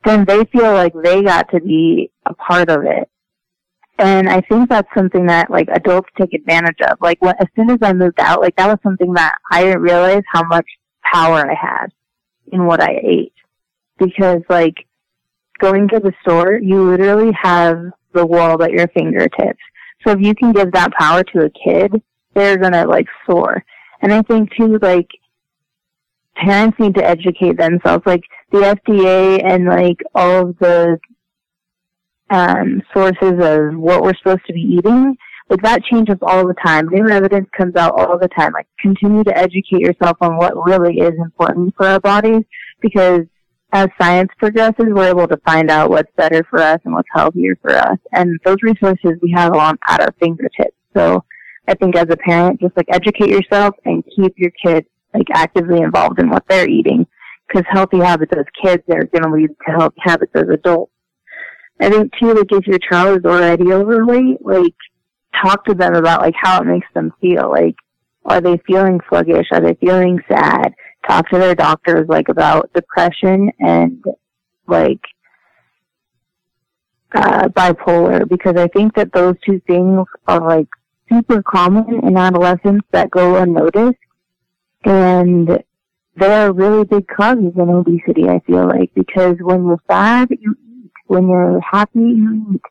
[0.06, 3.10] Then they feel like they got to be a part of it.
[4.00, 6.98] And I think that's something that like adults take advantage of.
[7.02, 9.82] Like when, as soon as I moved out, like that was something that I didn't
[9.82, 10.66] realize how much
[11.12, 11.88] power I had
[12.52, 13.34] in what I ate.
[13.98, 14.76] Because like
[15.60, 17.78] going to the store, you literally have
[18.14, 19.60] the world at your fingertips.
[20.06, 22.02] So if you can give that power to a kid,
[22.34, 23.64] they're gonna like soar.
[24.02, 25.08] And I think too, like
[26.36, 28.04] parents need to educate themselves.
[28.06, 31.00] Like the FDA and like all of the
[32.30, 35.16] um, sources of what we're supposed to be eating,
[35.50, 36.90] like that changes all the time.
[36.90, 38.54] New evidence comes out all the time.
[38.54, 42.44] Like continue to educate yourself on what really is important for our bodies
[42.82, 43.22] because
[43.74, 47.58] as science progresses, we're able to find out what's better for us and what's healthier
[47.62, 47.98] for us.
[48.14, 50.76] And those resources we have on at our fingertips.
[50.96, 51.24] So
[51.68, 55.82] I think as a parent, just like educate yourself and keep your kids like actively
[55.82, 57.06] involved in what they're eating.
[57.48, 60.92] Because healthy habits as kids are going to lead to healthy habits as adults.
[61.80, 64.74] I think too, like if your child is already overweight, like
[65.42, 67.50] talk to them about like how it makes them feel.
[67.50, 67.76] Like,
[68.26, 69.48] are they feeling sluggish?
[69.52, 70.74] Are they feeling sad?
[71.08, 74.04] Talk to their doctors like about depression and
[74.68, 75.02] like
[77.16, 80.68] uh, bipolar because I think that those two things are like
[81.10, 83.98] super common in adolescence that go unnoticed
[84.84, 85.64] and
[86.18, 90.56] they are really big causes in obesity, I feel like, because when you're sad, you
[90.68, 90.92] eat.
[91.06, 92.62] When you're happy, you eat.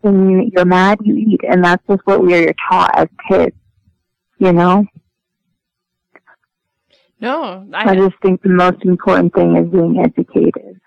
[0.00, 1.40] When you- you're mad, you eat.
[1.46, 3.56] And that's just what we are taught as kids,
[4.38, 4.86] you know?
[7.20, 10.80] No, I I just think the most important thing is being educated.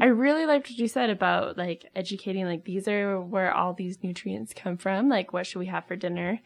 [0.00, 3.98] I really liked what you said about like educating like these are where all these
[4.02, 6.40] nutrients come from, like what should we have for dinner?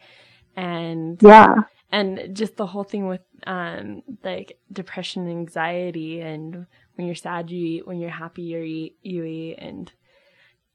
[0.55, 1.55] And Yeah.
[1.91, 7.49] and just the whole thing with um like depression and anxiety and when you're sad
[7.51, 9.91] you eat when you're happy you eat you eat and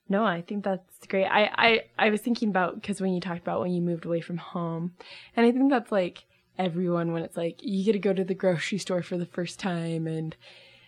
[0.09, 3.41] no i think that's great i i, I was thinking about because when you talked
[3.41, 4.93] about when you moved away from home
[5.37, 6.25] and i think that's like
[6.59, 9.59] everyone when it's like you get to go to the grocery store for the first
[9.61, 10.37] time and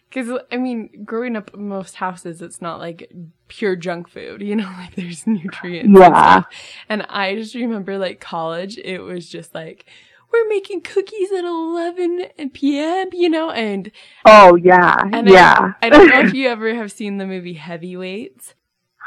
[0.08, 3.10] because i mean growing up in most houses it's not like
[3.48, 6.08] pure junk food you know like there's nutrients and Yeah.
[6.40, 6.46] stuff.
[6.88, 9.86] and i just remember like college it was just like
[10.32, 13.90] we're making cookies at 11 p.m., you know, and
[14.24, 14.96] Oh, yeah.
[15.12, 15.72] And yeah.
[15.82, 18.54] I don't know if you ever have seen the movie Heavyweights.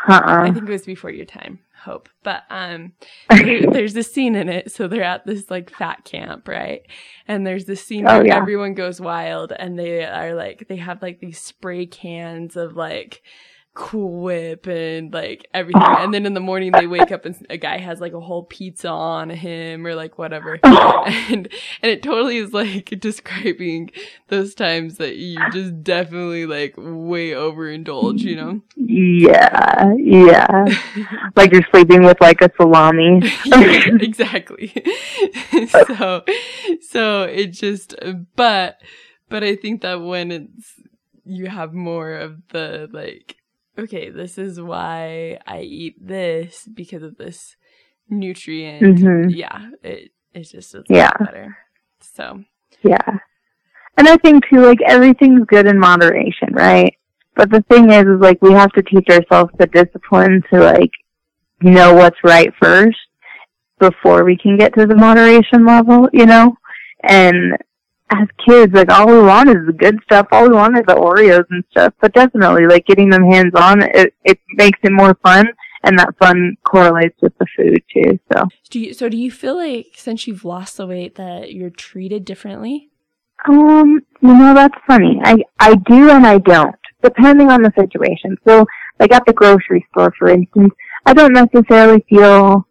[0.05, 0.19] Uh-uh.
[0.21, 0.43] I uh-uh.
[0.53, 2.09] think it was before your time, hope.
[2.23, 2.93] But um
[3.29, 6.81] there's a scene in it, so they're at this like fat camp, right?
[7.27, 8.37] And there's this scene Oh, where yeah.
[8.37, 13.21] everyone goes wild and they are like they have like these spray cans of like
[13.75, 15.81] cool whip and like everything.
[15.83, 18.43] And then in the morning they wake up and a guy has like a whole
[18.43, 20.59] pizza on him or like whatever.
[21.03, 21.47] And
[21.81, 23.91] and it totally is like describing
[24.27, 28.61] those times that you just definitely like way overindulge, you know?
[28.75, 30.65] Yeah, yeah.
[31.35, 33.21] like you're sleeping with like a salami.
[33.45, 34.73] Yeah, exactly.
[35.87, 36.23] so
[36.89, 37.95] so it just
[38.35, 38.79] but
[39.29, 40.73] but I think that when it's
[41.25, 43.37] you have more of the like
[43.77, 47.55] okay, this is why I eat this because of this
[48.09, 48.99] nutrient.
[48.99, 49.35] Mhm.
[49.35, 51.11] Yeah, it it's just it's Yeah.
[51.19, 51.57] better.
[52.01, 52.43] So
[52.83, 53.19] Yeah.
[53.97, 56.95] And I think too, like everything's good in moderation, right?
[57.35, 60.91] But the thing is, is like we have to teach ourselves the discipline to like
[61.61, 62.97] know what's right first
[63.79, 66.55] before we can get to the moderation level, you know?
[67.03, 67.57] And
[68.13, 70.27] as kids, like all we want is the good stuff.
[70.31, 71.93] All we want is the Oreos and stuff.
[72.01, 75.47] But definitely, like getting them hands on, it it makes it more fun,
[75.83, 78.19] and that fun correlates with the food too.
[78.31, 78.45] So.
[78.69, 82.25] do you so do you feel like since you've lost the weight that you're treated
[82.25, 82.89] differently?
[83.47, 85.19] Um, you know, that's funny.
[85.23, 88.37] I, I do and I don't, depending on the situation.
[88.47, 88.65] So,
[88.99, 90.73] like at the grocery store, for instance,
[91.05, 92.67] I don't necessarily feel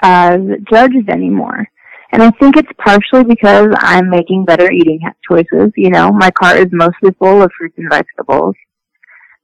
[0.00, 1.68] as judged anymore.
[2.10, 5.72] And I think it's partially because I'm making better eating choices.
[5.76, 8.54] You know, my cart is mostly full of fruits and vegetables,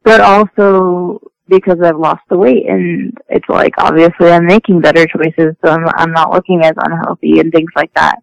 [0.03, 5.55] but also because I've lost the weight and it's like obviously I'm making better choices,
[5.63, 8.17] so I'm, I'm not looking as unhealthy and things like that.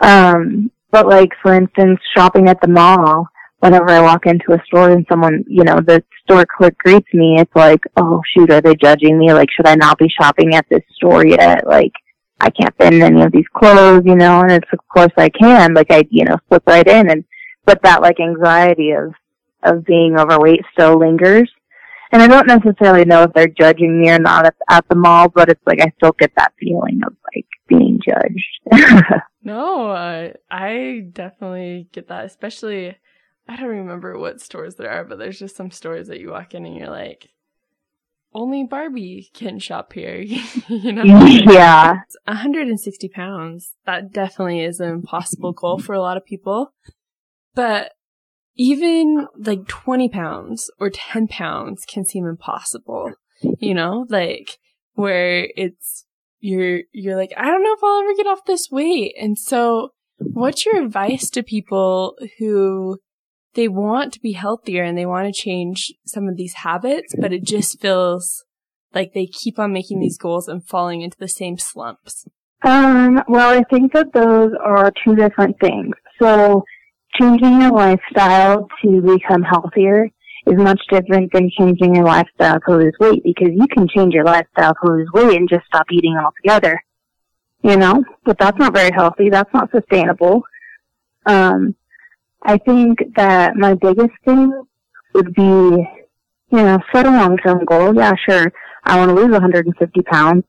[0.00, 3.26] Um, but like, for instance, shopping at the mall,
[3.58, 7.36] whenever I walk into a store and someone, you know, the store clerk greets me,
[7.38, 9.34] it's like, oh shoot, are they judging me?
[9.34, 11.66] Like, should I not be shopping at this store yet?
[11.66, 11.92] Like,
[12.40, 15.28] I can't fit in any of these clothes, you know, and it's of course I
[15.28, 17.24] can, like I, you know, slip right in and,
[17.66, 19.12] but that like anxiety of,
[19.62, 21.50] of being overweight still lingers.
[22.12, 25.28] And I don't necessarily know if they're judging me or not at, at the mall,
[25.28, 29.22] but it's like I still get that feeling of like being judged.
[29.42, 32.26] No, uh, I definitely get that.
[32.26, 32.96] Especially,
[33.48, 36.54] I don't remember what stores there are, but there's just some stores that you walk
[36.54, 37.30] in and you're like,
[38.32, 40.16] only Barbie can shop here.
[40.68, 42.00] you know, yeah.
[42.24, 43.74] 160 pounds.
[43.86, 46.72] That definitely is an impossible goal for a lot of people.
[47.54, 47.92] But
[48.56, 53.12] even like 20 pounds or 10 pounds can seem impossible.
[53.42, 54.58] You know, like
[54.94, 56.04] where it's
[56.40, 59.14] you're you're like I don't know if I'll ever get off this weight.
[59.18, 62.98] And so what's your advice to people who
[63.54, 67.32] they want to be healthier and they want to change some of these habits, but
[67.32, 68.44] it just feels
[68.94, 72.26] like they keep on making these goals and falling into the same slumps.
[72.62, 75.94] Um, well, I think that those are two different things.
[76.20, 76.64] So,
[77.18, 80.10] changing your lifestyle to become healthier
[80.46, 84.24] is much different than changing your lifestyle to lose weight because you can change your
[84.24, 86.82] lifestyle to lose weight and just stop eating altogether.
[87.62, 88.04] You know?
[88.24, 89.30] But that's not very healthy.
[89.30, 90.42] That's not sustainable.
[91.26, 91.74] Um,
[92.42, 94.52] I think that my biggest thing
[95.14, 95.86] would be, you
[96.50, 97.94] know, set a long-term goal.
[97.94, 98.52] Yeah, sure.
[98.84, 100.44] I want to lose 150 pounds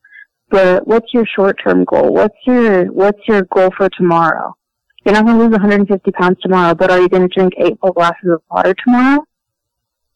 [0.51, 2.13] but what's your short term goal?
[2.13, 4.55] What's your what's your goal for tomorrow?
[5.03, 7.79] You're not going to lose 150 pounds tomorrow, but are you going to drink eight
[7.79, 9.25] full glasses of water tomorrow?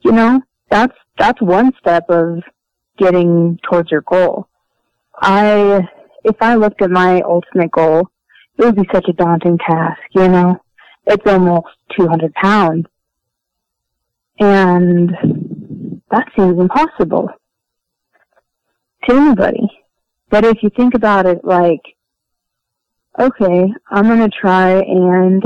[0.02, 2.44] You know, that's that's one step of
[2.98, 4.50] getting towards your goal.
[5.16, 5.88] I
[6.26, 8.10] if I looked at my ultimate goal,
[8.58, 10.02] it would be such a daunting task.
[10.12, 10.58] You know,
[11.06, 12.86] it's almost 200 pounds,
[14.40, 15.12] and
[16.12, 17.30] that seems impossible
[19.08, 19.68] to anybody.
[20.30, 21.82] But if you think about it like,
[23.20, 25.44] okay, I'm going to try and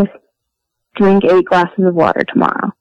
[0.96, 2.72] drink eight glasses of water tomorrow.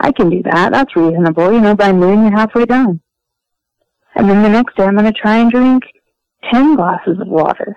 [0.00, 0.72] I can do that.
[0.72, 1.52] That's reasonable.
[1.52, 3.00] You know, by noon you're halfway done.
[4.14, 5.84] And then the next day I'm going to try and drink
[6.52, 7.76] 10 glasses of water.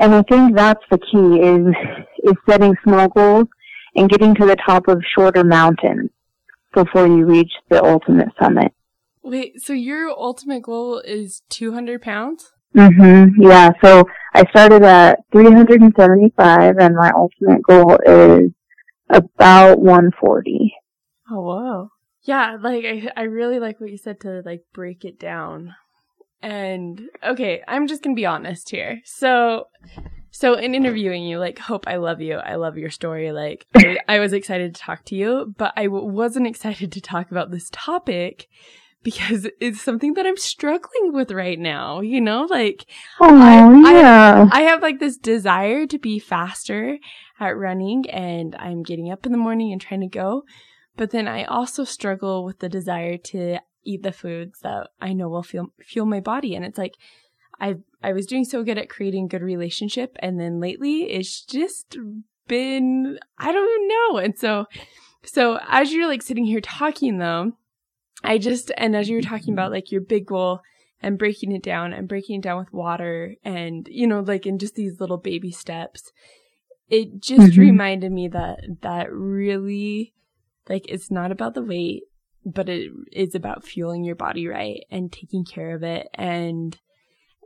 [0.00, 3.48] And I think that's the key is, is setting small goals
[3.94, 6.08] and getting to the top of shorter mountains
[6.72, 8.72] before you reach the ultimate summit.
[9.22, 12.50] Wait, so your ultimate goal is 200 pounds?
[12.74, 13.42] Mm-hmm.
[13.42, 13.72] Yeah.
[13.84, 18.52] So I started at 375 and my ultimate goal is
[19.10, 20.74] about 140.
[21.30, 21.90] Oh, wow.
[22.22, 25.74] Yeah, like, I, I really like what you said to, like, break it down.
[26.42, 29.00] And, okay, I'm just gonna be honest here.
[29.04, 29.68] So,
[30.30, 32.36] so in interviewing you, like, Hope, I love you.
[32.36, 33.32] I love your story.
[33.32, 37.00] Like, I, I was excited to talk to you, but I w- wasn't excited to
[37.00, 38.48] talk about this topic
[39.02, 42.46] because it's something that I'm struggling with right now, you know?
[42.48, 42.86] Like,
[43.20, 44.48] Oh, I- yeah.
[44.52, 46.98] I have like this desire to be faster
[47.38, 50.42] at running and I'm getting up in the morning and trying to go.
[50.96, 55.28] But then I also struggle with the desire to eat the foods that I know
[55.28, 56.54] will feel, fuel my body.
[56.54, 56.94] And it's like,
[57.60, 61.96] I I was doing so good at creating good relationship and then lately it's just
[62.48, 64.18] been I don't know.
[64.18, 64.66] And so
[65.22, 67.52] so as you're like sitting here talking though,
[68.24, 70.60] I just and as you were talking about like your big goal
[71.02, 74.58] and breaking it down and breaking it down with water and you know like in
[74.58, 76.10] just these little baby steps,
[76.88, 77.60] it just mm-hmm.
[77.60, 80.14] reminded me that that really
[80.68, 82.04] like it's not about the weight,
[82.44, 86.78] but it is about fueling your body right and taking care of it and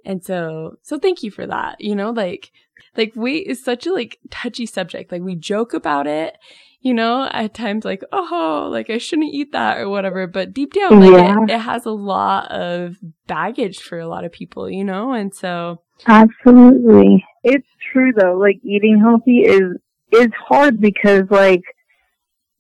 [0.05, 1.81] and so, so thank you for that.
[1.81, 2.53] You know, like,
[2.97, 5.11] like weight is such a like touchy subject.
[5.11, 6.37] Like we joke about it,
[6.81, 10.27] you know, at times like, oh, like I shouldn't eat that or whatever.
[10.27, 11.43] But deep down, like yeah.
[11.43, 15.13] it, it has a lot of baggage for a lot of people, you know?
[15.13, 15.81] And so.
[16.07, 17.25] Absolutely.
[17.43, 18.37] It's true though.
[18.37, 19.79] Like eating healthy is,
[20.13, 21.63] is hard because like,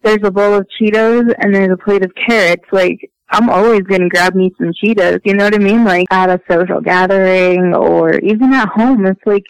[0.05, 2.65] there's a bowl of Cheetos and there's a plate of carrots.
[2.71, 5.85] Like, I'm always gonna grab me some Cheetos, you know what I mean?
[5.85, 9.07] Like at a social gathering or even at home.
[9.07, 9.45] It's like,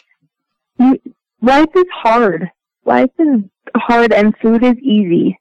[0.79, 0.99] you,
[1.41, 2.49] life is hard.
[2.85, 3.41] Life is
[3.75, 5.37] hard and food is easy.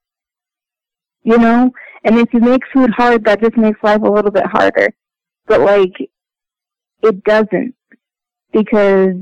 [1.23, 1.71] You know?
[2.03, 4.93] And if you make food hard, that just makes life a little bit harder.
[5.47, 5.95] But like,
[7.03, 7.75] it doesn't.
[8.53, 9.17] Because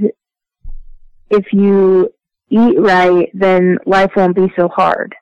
[1.31, 2.13] if you
[2.51, 5.15] eat right, then life won't be so hard.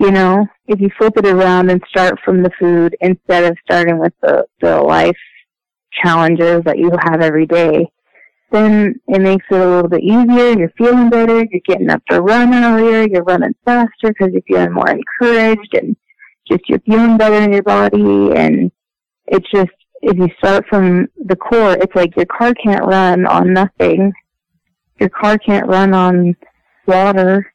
[0.00, 3.98] You know, if you flip it around and start from the food instead of starting
[3.98, 5.18] with the, the life
[6.02, 7.86] challenges that you have every day,
[8.50, 10.58] then it makes it a little bit easier.
[10.58, 11.44] You're feeling better.
[11.44, 13.06] You're getting up to run earlier.
[13.10, 15.94] You're running faster because you're feeling more encouraged and
[16.48, 18.32] just you're feeling better in your body.
[18.34, 18.72] And
[19.26, 19.68] it's just,
[20.00, 24.14] if you start from the core, it's like your car can't run on nothing.
[24.98, 26.36] Your car can't run on
[26.86, 27.52] water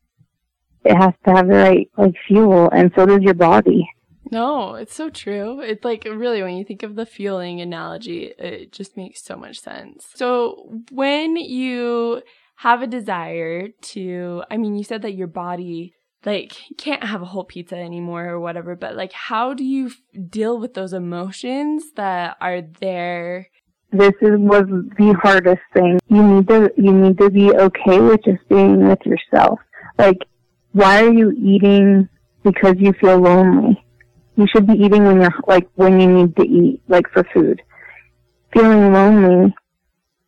[0.86, 3.88] it has to have the right like fuel and so does your body.
[4.32, 5.62] No it's so true.
[5.62, 9.60] It's like really when you think of the fueling analogy it just makes so much
[9.60, 10.08] sense.
[10.16, 12.22] So when you
[12.58, 15.94] have a desire to i mean you said that your body
[16.26, 20.02] like can't have a whole pizza anymore or whatever but like how do you f-
[20.30, 23.48] deal with those emotions that are there?
[23.92, 24.66] This is was
[24.98, 26.00] the hardest thing.
[26.10, 29.60] You need to you need to be okay with just being with yourself.
[29.98, 30.18] Like
[30.76, 32.10] why are you eating
[32.44, 33.82] because you feel lonely?
[34.36, 37.62] You should be eating when you're like when you need to eat, like for food.
[38.54, 39.56] Feeling lonely,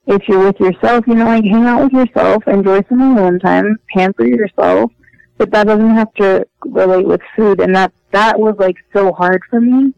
[0.06, 3.78] if you're with yourself, you know, like hang out with yourself, enjoy some alone time,
[3.94, 4.90] pamper yourself.
[5.38, 9.42] But that doesn't have to relate with food, and that that was like so hard
[9.50, 9.94] for me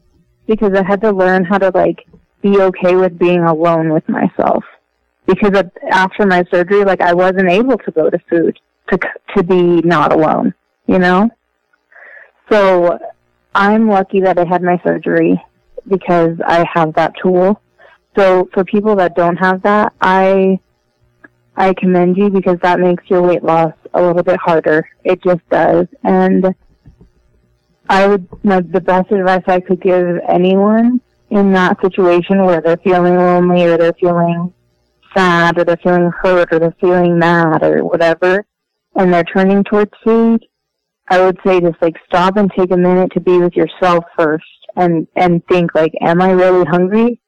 [0.48, 2.08] because I had to learn how to like
[2.42, 4.64] be okay with being alone with myself.
[5.28, 8.60] Because after my surgery, like I wasn't able to go to food
[8.92, 9.00] to
[9.36, 10.54] to be not alone,
[10.88, 11.30] you know.
[12.52, 13.00] So
[13.54, 15.42] I'm lucky that I had my surgery
[15.88, 17.62] because I have that tool.
[18.18, 20.60] So for people that don't have that, I
[21.56, 24.90] I commend you because that makes your weight loss a little bit harder.
[25.04, 25.88] It just does.
[26.04, 26.54] And
[27.88, 32.78] I would my, the best advice I could give anyone in that situation where they're
[32.78, 34.54] feeling lonely or they're feeling
[35.16, 38.46] sad or they're feeling hurt or they're feeling mad or whatever
[38.96, 40.46] and they're turning towards food,
[41.10, 44.46] I would say just like stop and take a minute to be with yourself first
[44.76, 47.22] and, and think like, am I really hungry?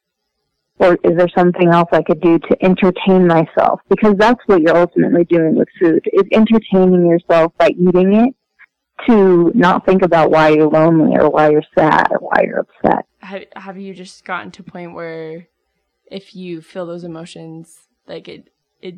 [0.78, 3.82] Or is there something else I could do to entertain myself?
[3.89, 8.36] Because that's what you're ultimately doing with food, is entertaining yourself by eating it
[9.07, 13.05] to not think about why you're lonely or why you're sad or why you're upset.
[13.20, 15.47] Have, have you just gotten to a point where
[16.07, 18.49] if you feel those emotions, like it,
[18.82, 18.95] it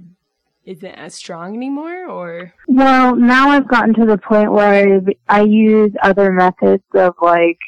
[0.66, 2.54] isn't as strong anymore or?
[2.68, 7.60] Well now i've gotten to the point where i, I use other methods of like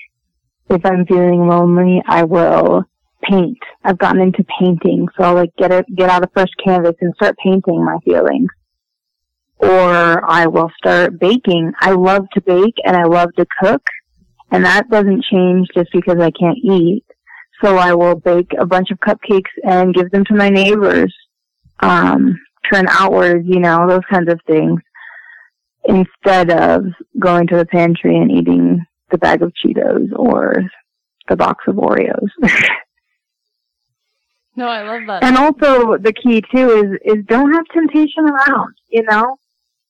[0.70, 2.86] if i'm feeling lonely i will
[3.24, 3.58] paint.
[3.84, 7.14] I've gotten into painting so i'll like get it get out a fresh canvas and
[7.16, 8.50] start painting my feelings.
[9.58, 11.74] Or i will start baking.
[11.80, 13.84] I love to bake and i love to cook
[14.52, 17.04] and that doesn't change just because i can't eat.
[17.62, 21.14] So i will bake a bunch of cupcakes and give them to my neighbors.
[21.82, 22.40] Um
[22.72, 24.80] turn outwards, you know, those kinds of things,
[25.86, 26.86] instead of
[27.20, 30.64] going to the pantry and eating the bag of Cheetos or
[31.28, 32.30] the box of Oreos.
[34.56, 35.24] no, I love that.
[35.24, 39.38] And also the key too is, is don't have temptation around, you know?